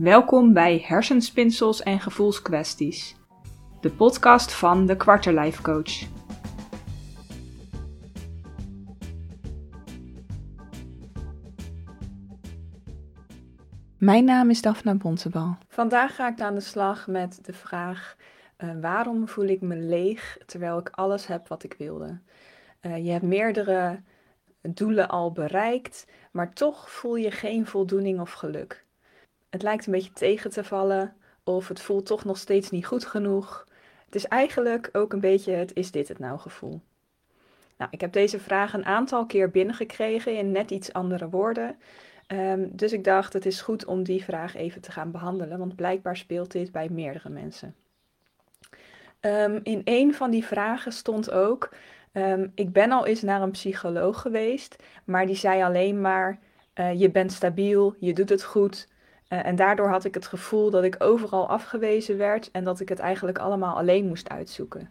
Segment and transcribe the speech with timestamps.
[0.00, 3.16] Welkom bij Hersenspinsels en Gevoelskwesties,
[3.80, 6.08] de podcast van de Quarterlife Coach.
[13.98, 15.56] Mijn naam is Daphna Bontebal.
[15.68, 18.16] Vandaag ga ik aan de slag met de vraag:
[18.58, 22.20] uh, waarom voel ik me leeg terwijl ik alles heb wat ik wilde?
[22.80, 24.02] Uh, je hebt meerdere
[24.62, 28.84] doelen al bereikt, maar toch voel je geen voldoening of geluk.
[29.52, 31.14] Het lijkt een beetje tegen te vallen
[31.44, 33.66] of het voelt toch nog steeds niet goed genoeg.
[34.04, 36.80] Het is eigenlijk ook een beetje het is dit het nou gevoel.
[37.76, 41.76] Nou, ik heb deze vraag een aantal keer binnengekregen in net iets andere woorden.
[42.28, 45.76] Um, dus ik dacht, het is goed om die vraag even te gaan behandelen, want
[45.76, 47.74] blijkbaar speelt dit bij meerdere mensen.
[49.20, 51.74] Um, in een van die vragen stond ook:
[52.12, 56.38] um, Ik ben al eens naar een psycholoog geweest, maar die zei alleen maar:
[56.74, 58.90] uh, Je bent stabiel, je doet het goed.
[59.32, 62.88] Uh, en daardoor had ik het gevoel dat ik overal afgewezen werd en dat ik
[62.88, 64.90] het eigenlijk allemaal alleen moest uitzoeken.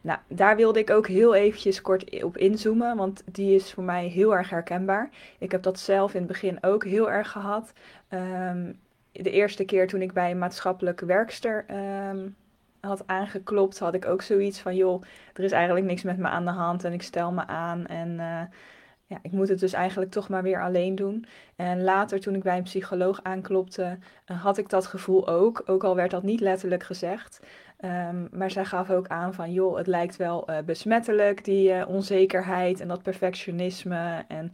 [0.00, 4.06] Nou, daar wilde ik ook heel eventjes kort op inzoomen, want die is voor mij
[4.06, 5.10] heel erg herkenbaar.
[5.38, 7.72] Ik heb dat zelf in het begin ook heel erg gehad.
[8.10, 8.78] Um,
[9.12, 11.64] de eerste keer toen ik bij een maatschappelijke werkster
[12.10, 12.36] um,
[12.80, 15.02] had aangeklopt, had ik ook zoiets van: joh,
[15.34, 18.08] er is eigenlijk niks met me aan de hand en ik stel me aan en
[18.08, 18.40] uh,
[19.06, 21.26] ja, ik moet het dus eigenlijk toch maar weer alleen doen.
[21.56, 25.84] En later, toen ik bij een psycholoog aanklopte, uh, had ik dat gevoel ook, ook
[25.84, 27.40] al werd dat niet letterlijk gezegd.
[27.84, 31.88] Um, maar zij gaf ook aan van, joh, het lijkt wel uh, besmettelijk, die uh,
[31.88, 34.24] onzekerheid en dat perfectionisme.
[34.28, 34.52] En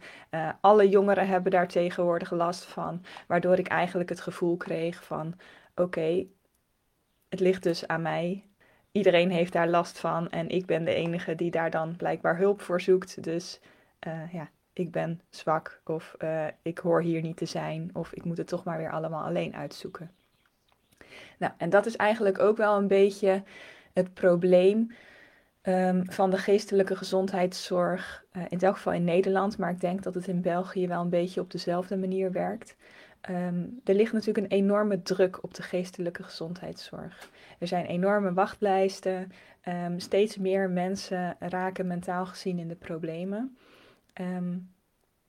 [0.61, 3.05] alle jongeren hebben daar tegenwoordig last van.
[3.27, 5.35] Waardoor ik eigenlijk het gevoel kreeg van,
[5.75, 6.27] oké,
[7.29, 8.45] het ligt dus aan mij.
[8.93, 12.61] Iedereen heeft daar last van en ik ben de enige die daar dan blijkbaar hulp
[12.61, 13.23] voor zoekt.
[13.23, 13.61] Dus
[14.33, 16.17] ja, ik ben zwak of
[16.63, 19.55] ik hoor hier niet te zijn of ik moet het toch maar weer allemaal alleen
[19.55, 20.11] uitzoeken.
[21.39, 23.43] Nou, en dat is eigenlijk ook wel een beetje
[23.93, 24.93] het probleem
[25.63, 30.15] um, van de geestelijke gezondheidszorg, uh, in elk geval in Nederland, maar ik denk dat
[30.15, 32.77] het in België wel een beetje op dezelfde manier werkt.
[33.31, 37.31] Um, er ligt natuurlijk een enorme druk op de geestelijke gezondheidszorg.
[37.59, 39.33] Er zijn enorme wachtlijsten,
[39.69, 43.57] um, steeds meer mensen raken mentaal gezien in de problemen.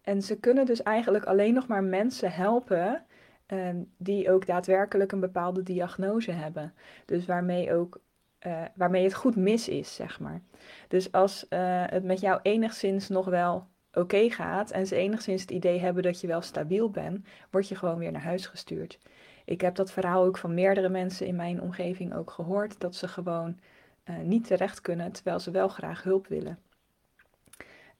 [0.02, 3.06] En ze kunnen dus eigenlijk alleen nog maar mensen helpen
[3.48, 6.74] um, die ook daadwerkelijk een bepaalde diagnose hebben.
[7.06, 8.00] Dus waarmee, ook,
[8.48, 10.42] uh, waarmee het goed mis is, zeg maar.
[10.88, 15.52] Dus als uh, het met jou enigszins nog wel oké gaat en ze enigszins het
[15.52, 19.00] idee hebben dat je wel stabiel bent, word je gewoon weer naar huis gestuurd.
[19.46, 23.08] Ik heb dat verhaal ook van meerdere mensen in mijn omgeving ook gehoord, dat ze
[23.08, 23.60] gewoon
[24.06, 26.60] uh, niet terecht kunnen terwijl ze wel graag hulp willen.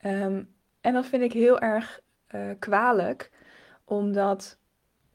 [0.06, 2.02] Um, en dat vind ik heel erg
[2.60, 3.32] kwalijk,
[3.86, 4.58] omdat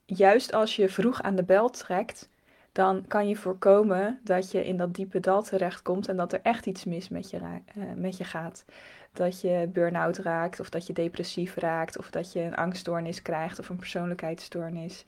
[0.05, 2.31] juist als je vroeg aan de bel trekt,
[2.73, 6.67] dan kan je voorkomen dat je in dat diepe dal terechtkomt en dat er echt
[6.67, 8.65] iets mis met je, uh, met je gaat.
[9.13, 13.59] Dat je burn-out raakt, of dat je depressief raakt, of dat je een angststoornis krijgt
[13.59, 15.05] of een persoonlijkheidsstoornis.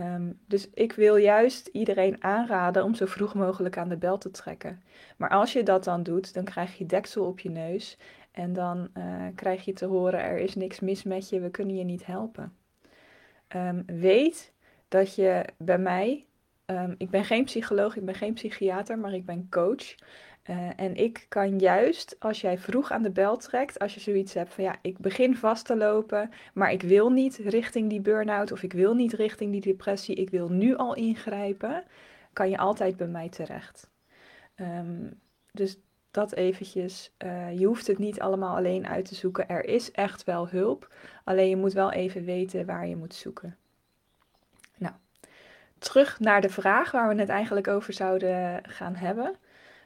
[0.00, 4.30] Um, dus ik wil juist iedereen aanraden om zo vroeg mogelijk aan de bel te
[4.30, 4.82] trekken.
[5.16, 7.96] Maar als je dat dan doet, dan krijg je deksel op je neus
[8.34, 11.76] en dan uh, krijg je te horen: er is niks mis met je, we kunnen
[11.76, 12.56] je niet helpen
[13.54, 14.52] um, weet
[14.88, 16.26] dat je bij mij,
[16.66, 19.94] um, ik ben geen psycholoog, ik ben geen psychiater, maar ik ben coach.
[20.50, 24.34] Uh, en ik kan juist, als jij vroeg aan de bel trekt, als je zoiets
[24.34, 28.52] hebt van ja, ik begin vast te lopen, maar ik wil niet richting die burn-out
[28.52, 31.84] of ik wil niet richting die depressie, ik wil nu al ingrijpen,
[32.32, 33.90] kan je altijd bij mij terecht.
[34.56, 35.20] Um,
[35.52, 35.78] dus
[36.14, 37.12] dat eventjes.
[37.24, 39.48] Uh, je hoeft het niet allemaal alleen uit te zoeken.
[39.48, 40.92] Er is echt wel hulp.
[41.24, 43.56] Alleen je moet wel even weten waar je moet zoeken.
[44.76, 44.94] Nou,
[45.78, 49.36] terug naar de vraag waar we het eigenlijk over zouden gaan hebben.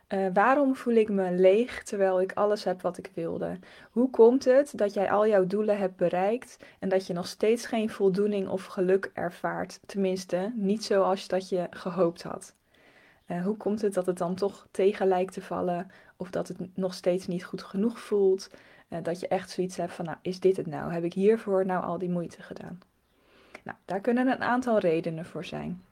[0.08, 3.58] Uh, waarom voel ik me leeg terwijl ik alles heb wat ik wilde?
[3.90, 7.66] Hoe komt het dat jij al jouw doelen hebt bereikt en dat je nog steeds
[7.66, 9.80] geen voldoening of geluk ervaart?
[9.86, 12.54] Tenminste, niet zoals dat je gehoopt had.
[13.30, 16.76] Uh, hoe komt het dat het dan toch tegen lijkt te vallen of dat het
[16.76, 18.50] nog steeds niet goed genoeg voelt?
[18.88, 20.92] Uh, dat je echt zoiets hebt van, nou, is dit het nou?
[20.92, 22.78] Heb ik hiervoor nou al die moeite gedaan?
[23.62, 25.82] Nou, daar kunnen een aantal redenen voor zijn.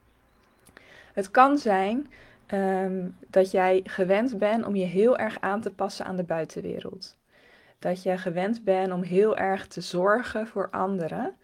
[1.13, 2.11] Het kan zijn
[2.53, 7.15] um, dat jij gewend bent om je heel erg aan te passen aan de buitenwereld.
[7.79, 11.35] Dat je gewend bent om heel erg te zorgen voor anderen.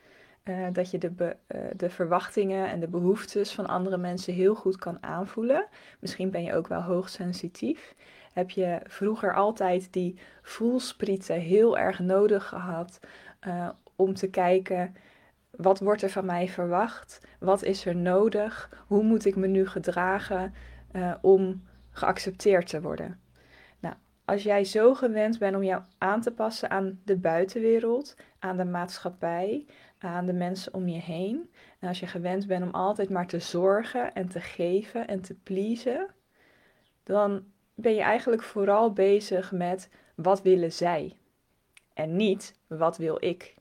[0.50, 4.56] Uh, dat je de, be, uh, de verwachtingen en de behoeftes van andere mensen heel
[4.56, 5.68] goed kan aanvoelen.
[6.00, 7.96] Misschien ben je ook wel hoogsensitief.
[8.34, 13.00] Heb je vroeger altijd die voelsprieten heel erg nodig gehad
[13.48, 14.96] uh, om te kijken
[15.52, 17.22] wat wordt er van mij verwacht?
[17.40, 18.84] Wat is er nodig?
[18.88, 20.54] Hoe moet ik me nu gedragen
[21.22, 23.23] om geaccepteerd te worden?
[24.26, 28.66] Als jij zo gewend bent om jou aan te passen aan de buitenwereld, aan de
[28.66, 29.66] maatschappij,
[29.98, 33.40] aan de mensen om je heen, en als je gewend bent om altijd maar te
[33.40, 36.08] zorgen en te geven en te pleasen,
[37.04, 37.44] dan
[37.76, 41.18] ben je eigenlijk vooral bezig met wat willen zij
[41.94, 43.56] en niet wat wil ik.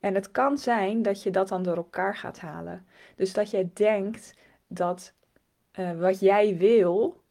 [0.00, 2.86] En het kan zijn dat je dat dan door elkaar gaat halen.
[3.16, 4.34] Dus dat jij denkt
[4.66, 5.14] dat
[5.78, 7.22] uh, wat jij wil,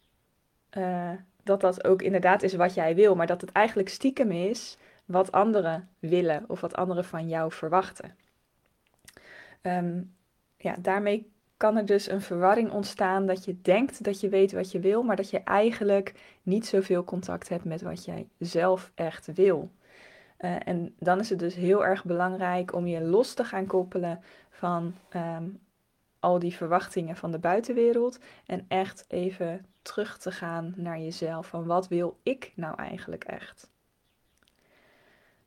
[0.77, 1.11] uh,
[1.49, 5.31] dat dat ook inderdaad is wat jij wil, maar dat het eigenlijk stiekem is wat
[5.31, 8.15] anderen willen of wat anderen van jou verwachten.
[9.61, 10.13] Um,
[10.57, 14.71] ja, daarmee kan er dus een verwarring ontstaan dat je denkt dat je weet wat
[14.71, 16.13] je wil, maar dat je eigenlijk
[16.43, 19.69] niet zoveel contact hebt met wat jij zelf echt wil.
[20.39, 24.19] Uh, en dan is het dus heel erg belangrijk om je los te gaan koppelen
[24.49, 25.59] van um,
[26.19, 31.47] al die verwachtingen van de buitenwereld en echt even terug te gaan naar jezelf.
[31.47, 33.69] Van wat wil ik nou eigenlijk echt?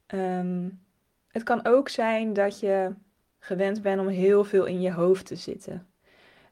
[0.07, 0.85] Um,
[1.29, 2.95] het kan ook zijn dat je
[3.39, 5.87] gewend bent om heel veel in je hoofd te zitten.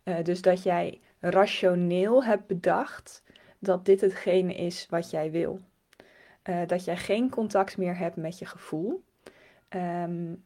[0.05, 3.23] Uh, dus dat jij rationeel hebt bedacht
[3.59, 5.61] dat dit hetgene is wat jij wil.
[6.45, 9.05] Uh, dat jij geen contact meer hebt met je gevoel.
[9.69, 10.45] Um,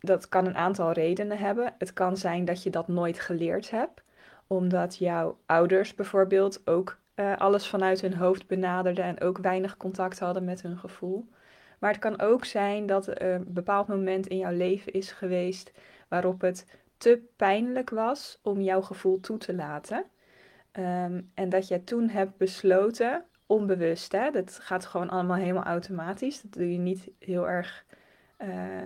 [0.00, 1.74] dat kan een aantal redenen hebben.
[1.78, 4.02] Het kan zijn dat je dat nooit geleerd hebt,
[4.46, 10.18] omdat jouw ouders bijvoorbeeld ook uh, alles vanuit hun hoofd benaderden en ook weinig contact
[10.18, 11.28] hadden met hun gevoel.
[11.78, 15.72] Maar het kan ook zijn dat er een bepaald moment in jouw leven is geweest
[16.08, 20.04] waarop het te pijnlijk was om jouw gevoel toe te laten.
[20.72, 26.42] Um, en dat jij toen hebt besloten, onbewust, hè, dat gaat gewoon allemaal helemaal automatisch.
[26.42, 27.84] Dat doe je niet heel erg
[28.38, 28.82] uh,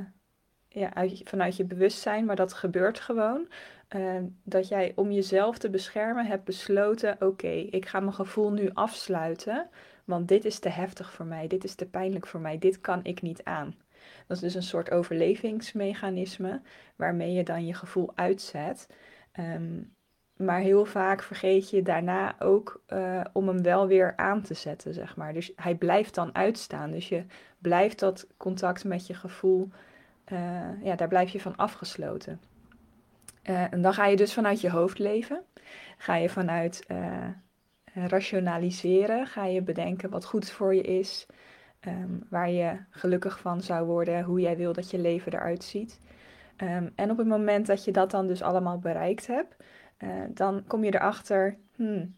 [0.74, 3.48] ja, uit, vanuit je bewustzijn, maar dat gebeurt gewoon.
[3.96, 8.70] Uh, dat jij om jezelf te beschermen hebt besloten: oké, ik ga mijn gevoel nu
[8.72, 9.68] afsluiten,
[10.04, 13.00] want dit is te heftig voor mij, dit is te pijnlijk voor mij, dit kan
[13.04, 13.74] ik niet aan.
[14.26, 16.60] Dat is dus een soort overlevingsmechanisme
[16.96, 18.88] waarmee je dan je gevoel uitzet.
[19.40, 19.92] Um,
[20.36, 24.94] maar heel vaak vergeet je daarna ook uh, om hem wel weer aan te zetten,
[24.94, 25.32] zeg maar.
[25.32, 26.90] Dus hij blijft dan uitstaan.
[26.90, 27.24] Dus je
[27.58, 29.68] blijft dat contact met je gevoel,
[30.32, 32.40] uh, ja, daar blijf je van afgesloten.
[33.42, 35.42] Uh, en dan ga je dus vanuit je hoofd leven.
[35.98, 36.86] Ga je vanuit
[37.94, 41.26] rationaliseren, ga je bedenken wat goed voor je is.
[41.88, 46.00] Um, waar je gelukkig van zou worden, hoe jij wil dat je leven eruit ziet.
[46.56, 49.56] Um, en op het moment dat je dat dan dus allemaal bereikt hebt,
[50.28, 52.14] dan kom je erachter, hmm,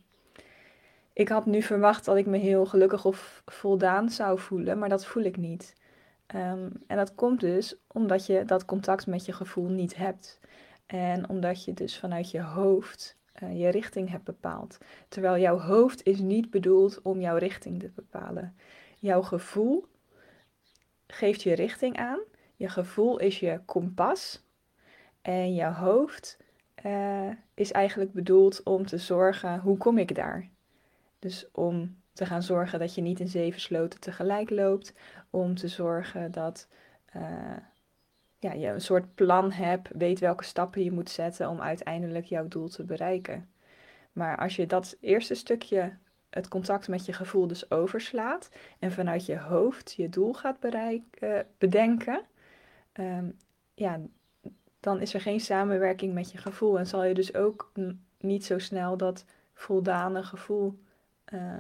[1.13, 5.07] ik had nu verwacht dat ik me heel gelukkig of voldaan zou voelen, maar dat
[5.07, 5.75] voel ik niet.
[6.35, 10.41] Um, en dat komt dus omdat je dat contact met je gevoel niet hebt.
[10.87, 14.79] En omdat je dus vanuit je hoofd uh, je richting hebt bepaald.
[15.09, 18.57] Terwijl jouw hoofd is niet bedoeld om jouw richting te bepalen.
[18.99, 19.87] Jouw gevoel
[21.07, 22.21] geeft je richting aan.
[22.57, 24.45] Je gevoel is je kompas.
[25.23, 26.39] En je hoofd
[26.85, 30.49] uh, is eigenlijk bedoeld om te zorgen, hoe kom ik daar?
[31.19, 34.93] Dus om te gaan zorgen dat je niet in zeven sloten tegelijk loopt.
[35.31, 36.69] Om te zorgen dat
[37.17, 37.57] uh,
[38.39, 42.49] ja, je een soort plan hebt, weet welke stappen je moet zetten om uiteindelijk jouw
[42.49, 43.49] doel te bereiken.
[44.13, 45.97] Maar als je dat eerste stukje
[46.31, 51.39] het contact met je gevoel dus overslaat en vanuit je hoofd je doel gaat uh,
[51.59, 52.21] bedenken,
[52.93, 53.37] um,
[53.75, 54.01] ja,
[54.81, 57.73] dan is er geen samenwerking met je gevoel en zal je dus ook
[58.19, 59.25] niet zo snel dat
[59.55, 60.79] voldane gevoel
[61.35, 61.59] uh,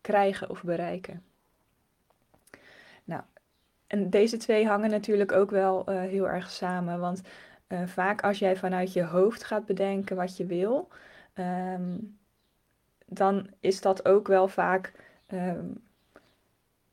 [0.00, 1.22] krijgen of bereiken.
[3.04, 3.22] Nou,
[3.86, 7.22] en deze twee hangen natuurlijk ook wel uh, heel erg samen, want
[7.68, 10.88] uh, vaak als jij vanuit je hoofd gaat bedenken wat je wil,
[11.34, 12.18] um,
[13.06, 14.92] dan is dat ook wel vaak
[15.28, 15.82] um,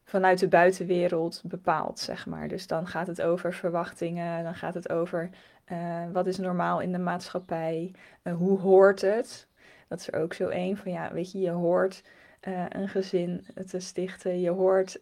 [0.04, 2.48] vanuit de buitenwereld bepaald, zeg maar.
[2.48, 5.30] Dus dan gaat het over verwachtingen, dan gaat het over
[5.72, 7.92] uh, wat is normaal in de maatschappij,
[8.38, 9.48] hoe hoort het?
[9.88, 12.04] Dat is er ook zo één van, ja, weet je, je hoort
[12.48, 15.00] uh, een gezin te stichten, je hoort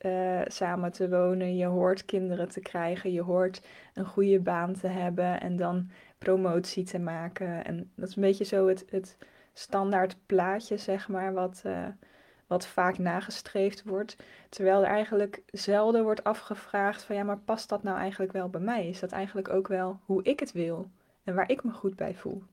[0.47, 3.61] samen te wonen, je hoort kinderen te krijgen, je hoort
[3.93, 7.65] een goede baan te hebben en dan promotie te maken.
[7.65, 9.17] En dat is een beetje zo het, het
[9.53, 11.87] standaard plaatje, zeg maar, wat, uh,
[12.47, 14.17] wat vaak nagestreefd wordt.
[14.49, 18.61] Terwijl er eigenlijk zelden wordt afgevraagd van ja, maar past dat nou eigenlijk wel bij
[18.61, 18.89] mij?
[18.89, 20.89] Is dat eigenlijk ook wel hoe ik het wil
[21.23, 22.43] en waar ik me goed bij voel?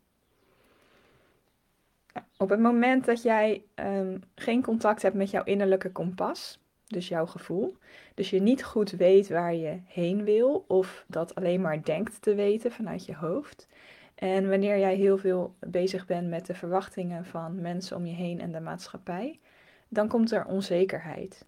[2.36, 7.26] Op het moment dat jij um, geen contact hebt met jouw innerlijke kompas, dus jouw
[7.26, 7.76] gevoel.
[8.14, 12.34] Dus je niet goed weet waar je heen wil of dat alleen maar denkt te
[12.34, 13.68] weten vanuit je hoofd.
[14.14, 18.40] En wanneer jij heel veel bezig bent met de verwachtingen van mensen om je heen
[18.40, 19.40] en de maatschappij,
[19.88, 21.46] dan komt er onzekerheid.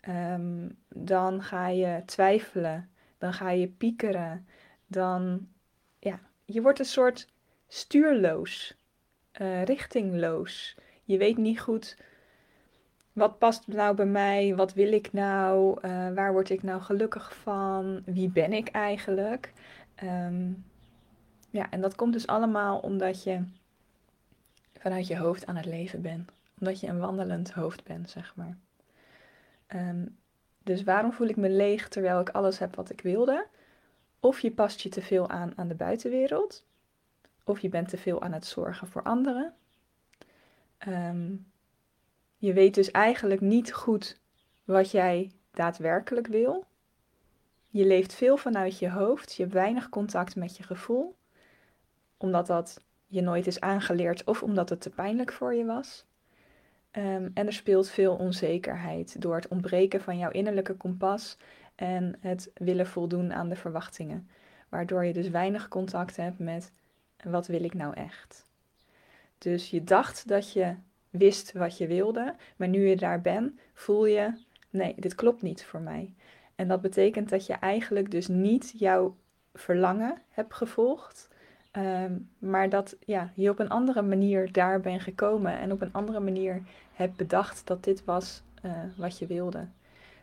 [0.00, 4.46] Ehm, dan ga je twijfelen, dan ga je piekeren,
[4.86, 5.48] dan
[5.98, 7.32] ja, je wordt een soort
[7.68, 8.76] stuurloos,
[9.40, 10.76] uh, richtingloos.
[11.04, 11.96] Je weet niet goed
[13.12, 17.36] wat past nou bij mij, wat wil ik nou, uh, waar word ik nou gelukkig
[17.36, 19.52] van, wie ben ik eigenlijk.
[20.02, 20.64] Um,
[21.50, 23.42] ja, en dat komt dus allemaal omdat je
[24.78, 26.30] vanuit je hoofd aan het leven bent.
[26.58, 28.56] Omdat je een wandelend hoofd bent, zeg maar.
[29.74, 30.16] Um,
[30.62, 33.46] dus waarom voel ik me leeg terwijl ik alles heb wat ik wilde?
[34.20, 36.64] Of je past je te veel aan aan de buitenwereld.
[37.46, 39.54] Of je bent te veel aan het zorgen voor anderen.
[40.88, 41.46] Um,
[42.36, 44.20] je weet dus eigenlijk niet goed
[44.64, 46.64] wat jij daadwerkelijk wil.
[47.68, 49.34] Je leeft veel vanuit je hoofd.
[49.34, 51.16] Je hebt weinig contact met je gevoel
[52.16, 56.04] omdat dat je nooit is aangeleerd of omdat het te pijnlijk voor je was.
[56.90, 61.36] Ehm, en er speelt veel onzekerheid door het ontbreken van jouw innerlijke kompas
[61.74, 64.28] en het willen voldoen aan de verwachtingen.
[64.68, 66.72] Waardoor je dus weinig contact hebt met
[67.24, 68.44] wat wil ik nou echt.
[69.38, 70.74] Dus je dacht dat je
[71.10, 74.32] wist wat je wilde, maar nu je daar bent, voel je,
[74.70, 76.14] nee, dit klopt niet voor mij.
[76.54, 79.16] En dat betekent dat je eigenlijk dus niet jouw
[79.52, 81.28] verlangen hebt gevolgd,
[81.76, 85.92] Ehm, maar dat ja, je op een andere manier daar bent gekomen en op een
[85.92, 89.66] andere manier hebt bedacht dat dit was uh, wat je wilde.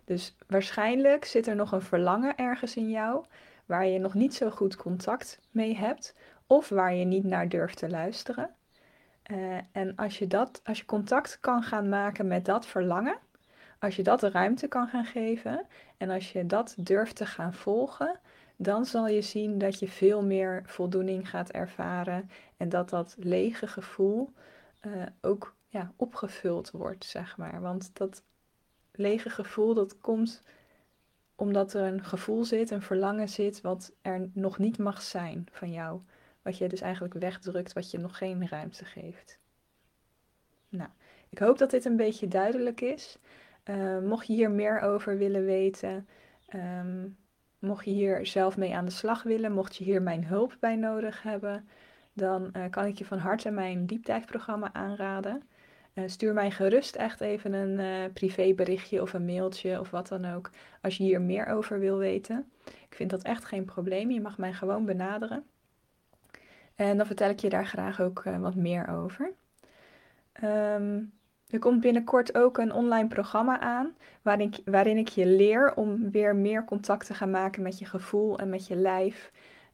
[0.05, 3.25] Dus waarschijnlijk zit er nog een verlangen ergens in jou
[3.65, 6.15] waar je nog niet zo goed contact mee hebt
[6.47, 8.49] of waar je niet naar durft te luisteren.
[9.31, 13.17] Uh, en als je, dat, als je contact kan gaan maken met dat verlangen,
[13.79, 15.65] als je dat de ruimte kan gaan geven
[15.97, 18.19] en als je dat durft te gaan volgen,
[18.55, 23.67] dan zal je zien dat je veel meer voldoening gaat ervaren en dat dat lege
[23.67, 24.33] gevoel
[24.81, 27.61] uh, ook ja, opgevuld wordt, zeg maar.
[27.61, 28.23] Want dat
[28.91, 30.43] lege gevoel, dat komt
[31.35, 35.71] omdat er een gevoel zit, een verlangen zit, wat er nog niet mag zijn van
[35.71, 36.01] jou.
[36.43, 39.39] Wat je dus eigenlijk wegdrukt, wat je nog geen ruimte geeft.
[40.69, 40.89] Nou,
[41.29, 43.17] ik hoop dat dit een beetje duidelijk is.
[43.65, 46.07] Uh, mocht je hier meer over willen weten,
[46.53, 47.17] um,
[47.63, 50.75] Mocht je hier zelf mee aan de slag willen, mocht je hier mijn hulp bij
[50.75, 51.67] nodig hebben,
[52.13, 55.43] dan uh, kan ik je van harte mijn diepdijfprogramma aanraden.
[55.93, 60.49] Uh, stuur mij gerust echt even een privéberichtje of een mailtje of wat dan ook
[60.81, 62.51] als je hier meer over wil weten.
[62.65, 64.11] Ik vind dat echt geen probleem.
[64.11, 65.43] Je mag mij gewoon benaderen.
[66.75, 69.31] En dan vertel ik je daar graag ook wat meer over.
[70.43, 71.13] Um,
[71.49, 76.11] er komt binnenkort ook een online programma aan waarin ik, waarin ik je leer om
[76.11, 79.31] weer meer contact te gaan maken met je gevoel en met je lijf.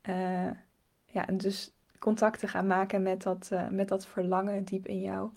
[0.10, 0.50] Uh,
[1.06, 5.02] ja, en dus contact te gaan maken met dat, uh, met dat verlangen diep in
[5.02, 5.30] jou.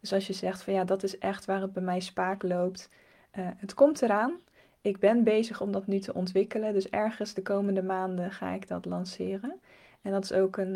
[0.00, 2.90] Dus als je zegt van ja, dat is echt waar het bij mij spaak loopt.
[3.30, 4.32] Het komt eraan.
[4.80, 6.72] Ik ben bezig om dat nu te ontwikkelen.
[6.72, 9.60] Dus ergens de komende maanden ga ik dat lanceren.
[10.02, 10.72] En dat is ook een,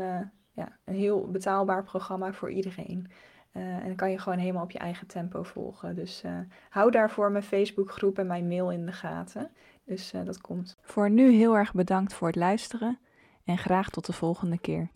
[0.53, 3.11] ja, een heel betaalbaar programma voor iedereen.
[3.53, 5.95] Uh, en dan kan je gewoon helemaal op je eigen tempo volgen.
[5.95, 6.39] Dus uh,
[6.69, 9.51] hou daarvoor mijn Facebookgroep en mijn mail in de gaten.
[9.85, 10.77] Dus dat komt.
[10.83, 12.99] Voor nu heel erg bedankt voor het luisteren
[13.45, 14.91] en graag tot de volgende keer.